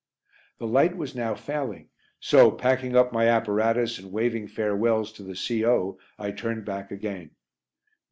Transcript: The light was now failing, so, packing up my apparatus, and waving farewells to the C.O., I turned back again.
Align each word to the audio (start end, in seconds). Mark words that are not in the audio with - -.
The 0.57 0.65
light 0.65 0.97
was 0.97 1.13
now 1.13 1.35
failing, 1.35 1.89
so, 2.19 2.49
packing 2.49 2.95
up 2.95 3.13
my 3.13 3.27
apparatus, 3.29 3.99
and 3.99 4.11
waving 4.11 4.47
farewells 4.47 5.11
to 5.13 5.23
the 5.23 5.35
C.O., 5.35 5.99
I 6.17 6.31
turned 6.31 6.65
back 6.65 6.89
again. 6.89 7.35